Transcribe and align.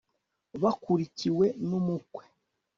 bakurikiwe 0.61 1.45
n'umukwe 1.67 2.23